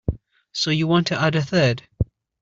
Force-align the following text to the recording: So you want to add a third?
So 0.51 0.71
you 0.71 0.87
want 0.87 1.05
to 1.07 1.21
add 1.21 1.35
a 1.35 1.43
third? 1.43 1.87